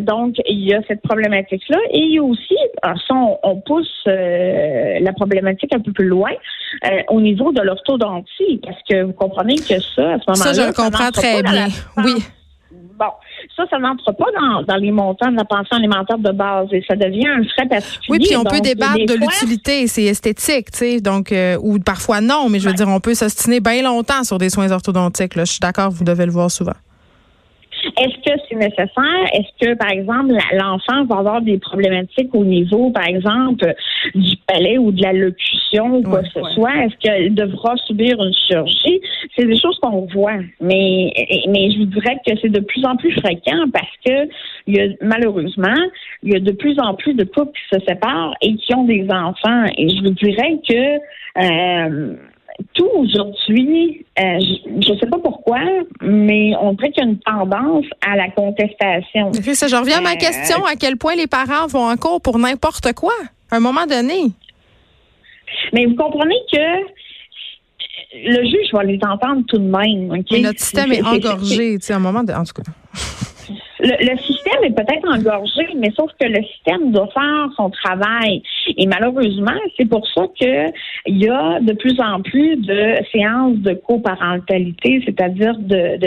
donc, 0.00 0.34
il 0.48 0.64
y 0.64 0.74
a 0.74 0.80
cette 0.88 1.00
problématique-là. 1.02 1.78
Et 1.92 1.98
il 2.00 2.14
y 2.14 2.18
a 2.18 2.24
aussi, 2.24 2.56
on, 3.10 3.60
pousse 3.60 4.02
la 4.06 5.12
problématique 5.12 5.72
un 5.72 5.78
peu 5.78 5.92
plus 5.92 6.08
loin, 6.08 6.32
au 7.08 7.20
niveau 7.20 7.52
de 7.52 7.60
l'orthodontie, 7.60 8.60
parce 8.64 8.82
que 8.88 9.04
vous 9.04 9.12
comprenez 9.12 9.54
que 9.54 9.78
ça, 9.94 10.14
à 10.14 10.18
ce 10.18 10.42
moment-là, 10.42 10.71
le 10.76 10.82
comprends 10.82 11.10
très 11.10 11.42
bien. 11.42 11.68
Oui. 11.98 12.24
Bon, 12.98 13.10
ça, 13.56 13.64
ça 13.68 13.78
n'entre 13.78 14.12
pas 14.12 14.26
dans, 14.66 14.76
les 14.76 14.92
montants 14.92 15.30
de 15.30 15.36
la 15.36 15.44
pension 15.44 15.76
alimentaire 15.76 16.18
de 16.18 16.30
base 16.30 16.68
et 16.72 16.84
ça 16.86 16.94
devient 16.94 17.26
un 17.26 17.42
frais 17.44 17.66
particulier. 17.66 18.08
Oui, 18.08 18.18
puis 18.20 18.36
on 18.36 18.44
peut 18.44 18.60
débattre 18.60 19.06
de 19.06 19.14
l'utilité, 19.14 19.86
c'est 19.88 20.04
esthétique, 20.04 20.70
tu 20.70 20.78
sais, 20.78 21.00
donc 21.00 21.32
euh, 21.32 21.58
ou 21.60 21.78
parfois 21.78 22.20
non, 22.20 22.48
mais 22.48 22.60
je 22.60 22.68
veux 22.68 22.74
dire, 22.74 22.88
on 22.88 23.00
peut 23.00 23.14
s'ostiner 23.14 23.60
bien 23.60 23.82
longtemps 23.82 24.24
sur 24.24 24.38
des 24.38 24.50
soins 24.50 24.70
orthodontiques. 24.70 25.34
Là. 25.34 25.44
Je 25.44 25.52
suis 25.52 25.60
d'accord, 25.60 25.90
vous 25.90 26.04
devez 26.04 26.26
le 26.26 26.32
voir 26.32 26.50
souvent. 26.50 26.74
Est-ce 27.98 28.16
que 28.24 28.40
c'est 28.48 28.56
nécessaire? 28.56 29.24
Est-ce 29.32 29.66
que, 29.66 29.74
par 29.74 29.90
exemple, 29.90 30.34
l'enfant 30.52 31.04
va 31.04 31.18
avoir 31.18 31.42
des 31.42 31.58
problématiques 31.58 32.34
au 32.34 32.44
niveau, 32.44 32.90
par 32.90 33.06
exemple, 33.06 33.74
du 34.14 34.36
palais 34.46 34.78
ou 34.78 34.92
de 34.92 35.02
la 35.02 35.12
locution 35.12 35.96
ou 35.96 36.02
quoi 36.02 36.22
que 36.22 36.28
ce 36.28 36.42
soit? 36.54 36.84
Est-ce 36.84 36.96
qu'elle 36.98 37.34
devra 37.34 37.76
subir 37.86 38.22
une 38.22 38.32
chirurgie? 38.34 39.00
C'est 39.36 39.46
des 39.46 39.58
choses 39.58 39.78
qu'on 39.80 40.06
voit. 40.06 40.38
Mais, 40.60 41.12
mais 41.48 41.70
je 41.72 41.78
vous 41.78 41.86
dirais 41.86 42.16
que 42.26 42.32
c'est 42.40 42.50
de 42.50 42.60
plus 42.60 42.84
en 42.84 42.96
plus 42.96 43.12
fréquent 43.12 43.64
parce 43.72 43.96
que 44.04 44.28
il 44.66 44.76
y 44.76 44.80
a, 44.80 44.86
malheureusement, 45.00 45.74
il 46.22 46.32
y 46.32 46.36
a 46.36 46.40
de 46.40 46.52
plus 46.52 46.78
en 46.78 46.94
plus 46.94 47.14
de 47.14 47.24
couples 47.24 47.52
qui 47.52 47.78
se 47.78 47.84
séparent 47.86 48.34
et 48.42 48.54
qui 48.54 48.74
ont 48.74 48.84
des 48.84 49.06
enfants. 49.10 49.64
Et 49.76 49.88
je 49.88 50.02
vous 50.02 50.10
dirais 50.10 50.58
que 50.68 50.98
euh, 51.38 52.16
tout 52.74 52.88
aujourd'hui, 52.94 54.04
euh, 54.18 54.38
je 54.40 54.92
ne 54.92 54.98
sais 54.98 55.06
pas 55.06 55.18
pourquoi, 55.18 55.60
mais 56.00 56.52
on 56.60 56.72
dirait 56.72 56.90
qu'il 56.90 57.04
y 57.04 57.06
a 57.06 57.10
une 57.10 57.18
tendance 57.18 57.84
à 58.06 58.16
la 58.16 58.30
contestation. 58.30 59.32
Ça, 59.32 59.68
je 59.68 59.76
reviens 59.76 59.98
à 59.98 60.00
ma 60.00 60.12
euh, 60.12 60.16
question. 60.16 60.64
À 60.64 60.76
quel 60.76 60.96
point 60.96 61.14
les 61.14 61.26
parents 61.26 61.66
vont 61.66 61.88
en 61.88 61.96
cours 61.96 62.20
pour 62.20 62.38
n'importe 62.38 62.92
quoi, 62.94 63.14
à 63.50 63.56
un 63.56 63.60
moment 63.60 63.86
donné? 63.86 64.32
Mais 65.72 65.86
vous 65.86 65.94
comprenez 65.94 66.36
que 66.52 66.58
le 68.14 68.44
juge 68.44 68.72
va 68.72 68.84
les 68.84 68.98
entendre 69.02 69.42
tout 69.48 69.58
de 69.58 69.64
même. 69.64 70.22
Mais 70.30 70.40
notre 70.40 70.60
système 70.60 70.92
est 70.92 71.02
engorgé, 71.02 71.78
tu 71.78 71.86
sais, 71.86 71.92
à 71.92 71.96
un 71.96 72.00
moment 72.00 72.22
de, 72.22 72.32
en 72.32 72.44
tout 72.44 72.54
cas. 72.54 72.70
Le, 73.80 74.16
système 74.42 74.64
est 74.64 74.74
peut-être 74.74 75.08
engorgé, 75.08 75.68
mais 75.76 75.90
sauf 75.96 76.10
que 76.20 76.26
le 76.26 76.42
système 76.44 76.92
doit 76.92 77.08
faire 77.08 77.48
son 77.56 77.70
travail. 77.70 78.42
Et 78.76 78.86
malheureusement, 78.86 79.58
c'est 79.76 79.88
pour 79.88 80.06
ça 80.08 80.22
qu'il 80.36 80.72
y 81.06 81.28
a 81.28 81.60
de 81.60 81.72
plus 81.74 82.00
en 82.00 82.20
plus 82.22 82.56
de 82.56 82.96
séances 83.12 83.58
de 83.58 83.74
coparentalité, 83.74 85.02
c'est-à-dire 85.04 85.56
de, 85.58 85.98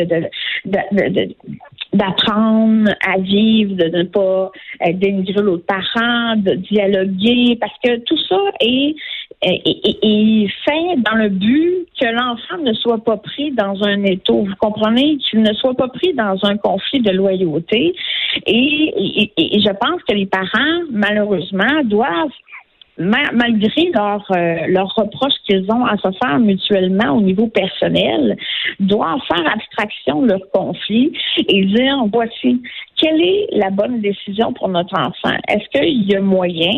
d'apprendre 1.93 2.91
à 3.05 3.17
vivre, 3.19 3.75
de 3.75 3.97
ne 3.97 4.03
pas 4.03 4.51
euh, 4.85 4.93
dénigrer 4.93 5.41
l'autre 5.41 5.65
parent, 5.65 6.35
de 6.35 6.55
dialoguer, 6.55 7.57
parce 7.59 7.77
que 7.83 7.97
tout 7.99 8.17
ça 8.27 8.39
est, 8.59 8.95
est, 9.41 10.47
fait 10.65 10.95
dans 10.97 11.15
le 11.15 11.29
but 11.29 11.87
que 11.99 12.07
l'enfant 12.07 12.57
ne 12.63 12.73
soit 12.73 13.03
pas 13.03 13.17
pris 13.17 13.51
dans 13.51 13.83
un 13.83 14.03
étau. 14.03 14.43
Vous 14.43 14.55
comprenez? 14.59 15.17
Qu'il 15.17 15.41
ne 15.41 15.53
soit 15.53 15.75
pas 15.75 15.87
pris 15.87 16.13
dans 16.13 16.37
un 16.43 16.57
conflit 16.57 17.01
de 17.01 17.11
loyauté. 17.11 17.95
Et, 18.45 19.31
je 19.37 19.71
pense 19.73 20.01
que 20.07 20.13
les 20.13 20.25
parents, 20.25 20.83
malheureusement, 20.91 21.83
doivent 21.83 22.29
malgré 22.97 23.91
leurs 23.93 24.25
leur 24.69 24.87
euh, 24.97 25.01
reproches 25.03 25.33
qu'ils 25.45 25.69
ont 25.69 25.85
à 25.85 25.97
se 25.97 26.07
faire 26.23 26.39
mutuellement 26.39 27.17
au 27.17 27.21
niveau 27.21 27.47
personnel, 27.47 28.37
doivent 28.79 29.19
faire 29.27 29.53
abstraction 29.53 30.21
de 30.21 30.29
leur 30.29 30.49
conflit 30.53 31.11
et 31.37 31.65
dire 31.65 32.05
voici 32.09 32.61
quelle 32.97 33.21
est 33.21 33.47
la 33.51 33.69
bonne 33.69 34.01
décision 34.01 34.53
pour 34.53 34.69
notre 34.69 34.97
enfant? 34.97 35.35
Est-ce 35.47 35.67
qu'il 35.69 36.09
y 36.09 36.15
a 36.15 36.21
moyen 36.21 36.71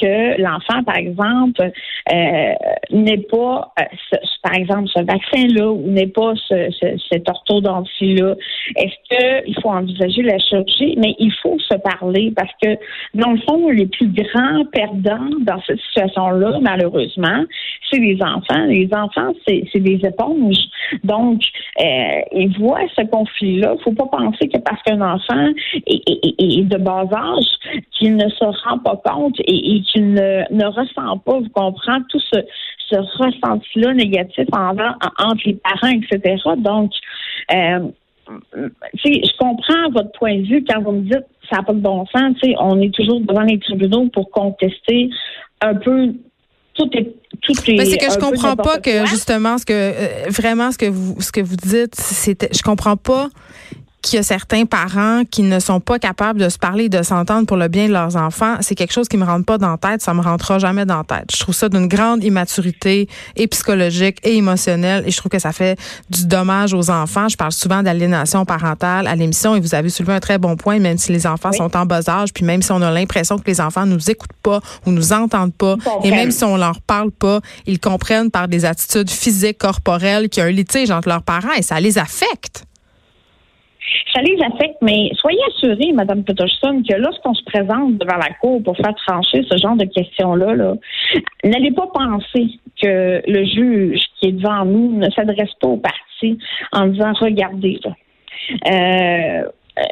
que 0.00 0.40
l'enfant, 0.40 0.82
par 0.84 0.96
exemple, 0.96 1.70
euh, 2.12 2.52
n'ait 2.90 3.24
pas, 3.30 3.72
euh, 3.78 4.16
par 4.42 4.54
exemple, 4.54 4.88
ce 4.94 5.02
vaccin-là 5.02 5.70
ou 5.70 5.90
n'ait 5.90 6.06
pas 6.06 6.32
ce, 6.48 6.70
ce, 6.70 6.86
cette 7.10 7.28
orthodontie-là? 7.28 8.34
Est-ce 8.76 9.44
qu'il 9.44 9.54
faut 9.62 9.68
envisager 9.68 10.22
la 10.22 10.38
chirurgie? 10.38 10.94
Mais 10.96 11.14
il 11.18 11.32
faut 11.42 11.58
se 11.58 11.76
parler 11.76 12.32
parce 12.34 12.52
que, 12.62 12.76
dans 13.14 13.32
le 13.32 13.40
fond, 13.48 13.68
les 13.68 13.86
plus 13.86 14.08
grands 14.08 14.64
perdants 14.72 15.30
dans 15.40 15.60
cette 15.66 15.80
situation-là, 15.80 16.58
malheureusement, 16.60 17.44
c'est 17.90 18.00
les 18.00 18.18
enfants. 18.22 18.64
Les 18.66 18.88
enfants, 18.92 19.32
c'est 19.46 19.80
des 19.80 20.00
éponges. 20.04 20.64
Donc, 21.04 21.42
euh, 21.80 22.20
ils 22.32 22.56
voient 22.58 22.86
ce 22.96 23.02
conflit-là. 23.02 23.74
Il 23.74 23.78
ne 23.78 23.82
faut 23.82 23.92
pas 23.92 24.06
penser 24.06 24.48
que 24.48 24.58
parce 24.58 24.82
qu'un 24.82 25.00
enfant 25.00 25.48
est, 25.86 26.62
de 26.62 26.76
bas 26.76 27.04
âge, 27.12 27.82
qu'il 27.92 28.16
ne 28.16 28.28
se 28.28 28.44
rend 28.44 28.78
pas 28.78 29.00
compte 29.04 29.36
et, 29.40 29.80
qu'il 29.82 30.12
ne, 30.12 30.42
ne, 30.52 30.66
ressent 30.66 31.18
pas, 31.18 31.38
vous 31.38 31.48
comprenez, 31.50 32.04
tout 32.08 32.20
ce, 32.20 32.40
ce 32.90 32.96
ressenti-là 32.96 33.94
négatif 33.94 34.46
entre 34.52 35.42
les 35.46 35.54
parents, 35.54 35.92
etc. 35.92 36.36
Donc, 36.58 36.92
euh, 37.52 37.88
je 38.94 39.36
comprends 39.38 39.90
votre 39.92 40.12
point 40.12 40.36
de 40.38 40.46
vue 40.46 40.64
quand 40.68 40.80
vous 40.82 40.92
me 40.92 41.02
dites 41.02 41.26
ça 41.50 41.56
n'a 41.56 41.62
pas 41.62 41.72
de 41.72 41.80
bon 41.80 42.06
sens. 42.06 42.36
On 42.58 42.80
est 42.80 42.94
toujours 42.94 43.20
devant 43.20 43.42
les 43.42 43.58
tribunaux 43.58 44.08
pour 44.12 44.30
contester 44.30 45.10
un 45.60 45.74
peu 45.74 46.14
tout 46.74 46.88
est 46.96 47.12
tout 47.42 47.52
est. 47.66 47.84
c'est 47.84 47.98
que 47.98 48.12
je 48.12 48.18
comprends 48.18 48.56
pas 48.56 48.78
que 48.78 49.06
justement 49.06 49.58
ce 49.58 49.66
que 49.66 49.72
euh, 49.72 50.30
vraiment 50.30 50.70
ce 50.70 50.78
que 50.78 50.86
vous 50.86 51.20
ce 51.20 51.32
que 51.32 51.40
vous 51.40 51.56
dites, 51.56 51.94
c'est 51.94 52.54
je 52.54 52.62
comprends 52.62 52.96
pas 52.96 53.28
qu'il 54.02 54.16
y 54.16 54.20
a 54.20 54.22
certains 54.22 54.64
parents 54.64 55.22
qui 55.30 55.42
ne 55.42 55.58
sont 55.60 55.80
pas 55.80 55.98
capables 55.98 56.40
de 56.40 56.48
se 56.48 56.58
parler 56.58 56.84
et 56.84 56.88
de 56.88 57.02
s'entendre 57.02 57.46
pour 57.46 57.56
le 57.56 57.68
bien 57.68 57.88
de 57.88 57.92
leurs 57.92 58.16
enfants, 58.16 58.56
c'est 58.60 58.74
quelque 58.74 58.92
chose 58.92 59.08
qui 59.08 59.16
me 59.16 59.24
rentre 59.24 59.44
pas 59.44 59.58
dans 59.58 59.70
la 59.70 59.76
tête, 59.76 60.02
ça 60.02 60.14
me 60.14 60.20
rentrera 60.20 60.58
jamais 60.58 60.84
dans 60.84 60.98
la 60.98 61.04
tête. 61.04 61.30
Je 61.32 61.38
trouve 61.38 61.54
ça 61.54 61.68
d'une 61.68 61.86
grande 61.86 62.24
immaturité 62.24 63.08
et 63.36 63.46
psychologique 63.46 64.18
et 64.22 64.36
émotionnelle 64.36 65.04
et 65.06 65.10
je 65.10 65.16
trouve 65.16 65.30
que 65.30 65.38
ça 65.38 65.52
fait 65.52 65.78
du 66.08 66.26
dommage 66.26 66.74
aux 66.74 66.90
enfants. 66.90 67.28
Je 67.28 67.36
parle 67.36 67.52
souvent 67.52 67.82
d'aliénation 67.82 68.44
parentale 68.44 69.06
à 69.06 69.14
l'émission 69.14 69.54
et 69.54 69.60
vous 69.60 69.74
avez 69.74 69.88
soulevé 69.88 70.14
un 70.14 70.20
très 70.20 70.38
bon 70.38 70.56
point, 70.56 70.78
même 70.78 70.98
si 70.98 71.12
les 71.12 71.26
enfants 71.26 71.52
sont 71.52 71.76
en 71.76 71.86
bas 71.86 72.08
âge, 72.08 72.32
puis 72.32 72.44
même 72.44 72.62
si 72.62 72.72
on 72.72 72.82
a 72.82 72.90
l'impression 72.90 73.38
que 73.38 73.44
les 73.46 73.60
enfants 73.60 73.86
nous 73.86 74.10
écoutent 74.10 74.30
pas 74.42 74.60
ou 74.86 74.90
nous 74.90 75.12
entendent 75.12 75.54
pas, 75.54 75.76
et 76.04 76.10
même 76.10 76.30
si 76.30 76.44
on 76.44 76.56
leur 76.56 76.80
parle 76.80 77.10
pas, 77.10 77.40
ils 77.66 77.78
comprennent 77.78 78.30
par 78.30 78.48
des 78.48 78.64
attitudes 78.64 79.10
physiques, 79.10 79.58
corporelles 79.58 80.28
qu'il 80.28 80.42
y 80.42 80.46
a 80.46 80.48
un 80.48 80.52
litige 80.52 80.90
entre 80.90 81.08
leurs 81.08 81.22
parents 81.22 81.52
et 81.56 81.62
ça 81.62 81.80
les 81.80 81.98
affecte. 81.98 82.39
Ça 84.12 84.22
les 84.22 84.36
affecte, 84.42 84.76
mais 84.82 85.10
soyez 85.14 85.38
assurée, 85.48 85.92
Mme 85.92 86.24
Peterson, 86.24 86.82
que 86.88 86.96
lorsqu'on 86.96 87.34
se 87.34 87.44
présente 87.44 87.98
devant 87.98 88.16
la 88.16 88.32
Cour 88.40 88.62
pour 88.62 88.76
faire 88.76 88.94
trancher 89.06 89.44
ce 89.48 89.56
genre 89.56 89.76
de 89.76 89.84
questions-là, 89.84 90.54
-là, 90.54 90.78
n'allez 91.44 91.70
pas 91.70 91.86
penser 91.94 92.48
que 92.80 93.22
le 93.26 93.44
juge 93.44 94.00
qui 94.18 94.28
est 94.28 94.32
devant 94.32 94.64
nous 94.64 94.96
ne 94.96 95.08
s'adresse 95.10 95.52
pas 95.60 95.68
aux 95.68 95.76
parties 95.76 96.38
en 96.72 96.86
disant 96.86 97.12
regardez, 97.20 97.78
là. 97.84 97.92
Euh, 98.66 99.44
euh, 99.78 99.82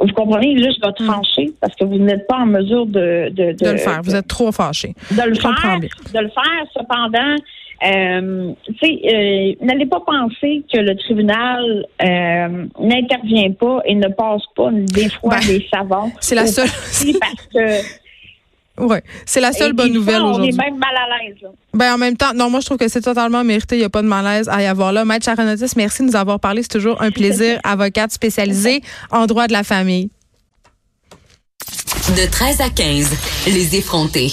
vous 0.00 0.12
comprenez, 0.12 0.54
là, 0.56 0.70
je 0.74 0.80
dois 0.80 0.92
trancher 0.92 1.52
parce 1.60 1.74
que 1.76 1.84
vous 1.84 1.98
n'êtes 1.98 2.26
pas 2.26 2.38
en 2.38 2.46
mesure 2.46 2.86
de, 2.86 3.28
de, 3.30 3.52
de, 3.52 3.70
le 3.70 3.76
faire. 3.76 4.00
Vous 4.02 4.14
êtes 4.14 4.26
trop 4.26 4.50
fâché. 4.50 4.94
De 5.10 5.28
le 5.28 5.34
faire. 5.34 5.78
De 5.80 6.18
le 6.18 6.30
faire. 6.30 6.66
Cependant, 6.76 7.36
euh, 7.84 8.54
euh, 8.82 9.52
n'allez 9.60 9.86
pas 9.86 10.00
penser 10.00 10.64
que 10.72 10.78
le 10.78 10.96
tribunal 10.96 11.86
euh, 12.02 12.66
n'intervient 12.80 13.52
pas 13.52 13.80
et 13.84 13.94
ne 13.94 14.08
passe 14.08 14.42
pas 14.56 14.70
des 14.72 15.10
fois 15.10 15.36
ben, 15.36 15.46
des 15.46 15.66
savants. 15.72 16.10
C'est 16.20 16.34
la 16.34 16.46
seule. 16.46 16.68
parce 17.20 17.46
que 17.52 17.84
oui, 18.78 18.96
c'est 19.26 19.40
la 19.40 19.52
seule 19.52 19.74
bonne 19.74 19.92
nouvelle 19.92 20.22
aujourd'hui. 20.22 20.52
On 20.58 20.62
est 20.62 20.70
même 20.70 20.78
mal 20.78 20.96
à 20.96 21.24
l'aise. 21.24 21.36
Ben, 21.74 21.94
en 21.94 21.98
même 21.98 22.16
temps, 22.16 22.32
non, 22.34 22.48
moi, 22.48 22.60
je 22.60 22.66
trouve 22.66 22.78
que 22.78 22.88
c'est 22.88 23.02
totalement 23.02 23.44
mérité. 23.44 23.76
Il 23.76 23.80
n'y 23.80 23.84
a 23.84 23.90
pas 23.90 24.02
de 24.02 24.08
malaise 24.08 24.48
à 24.48 24.62
y 24.62 24.66
avoir 24.66 24.92
là. 24.92 25.04
Maître 25.04 25.26
Charonotis, 25.26 25.74
merci 25.76 26.02
de 26.02 26.08
nous 26.08 26.16
avoir 26.16 26.40
parlé. 26.40 26.62
C'est 26.62 26.68
toujours 26.68 27.02
un 27.02 27.10
plaisir. 27.10 27.60
Avocate 27.64 28.12
spécialisée 28.12 28.80
en 29.10 29.26
droit 29.26 29.46
de 29.46 29.52
la 29.52 29.62
famille. 29.62 30.10
De 32.16 32.30
13 32.30 32.60
à 32.60 32.70
15, 32.70 33.46
les 33.46 33.76
effrontés. 33.76 34.30